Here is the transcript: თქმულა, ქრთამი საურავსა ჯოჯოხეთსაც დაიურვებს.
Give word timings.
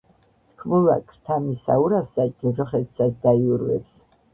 თქმულა, 0.61 0.95
ქრთამი 1.11 1.55
საურავსა 1.67 2.29
ჯოჯოხეთსაც 2.35 3.25
დაიურვებს. 3.31 4.07